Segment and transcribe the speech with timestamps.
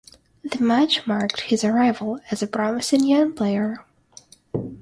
[0.43, 3.85] The match marked his arrival as a promising young player.